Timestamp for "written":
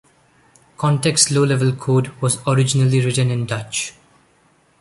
3.05-3.29